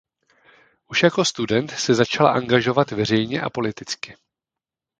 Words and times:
Už 0.87 1.03
jako 1.03 1.25
student 1.25 1.71
se 1.71 1.93
začal 1.95 2.27
angažovat 2.27 2.91
veřejně 2.91 3.41
a 3.41 3.49
politicky. 3.49 4.15